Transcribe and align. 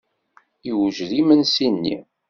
Yewjed 0.67 1.11
yimensi-nni. 1.17 1.97